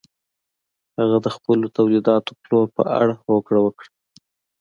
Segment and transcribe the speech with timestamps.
[0.99, 3.89] هغه د خپلو تولیداتو پلور په اړه هوکړه وکړه.